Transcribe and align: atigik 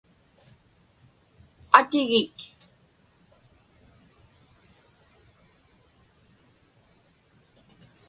atigik 1.79 2.37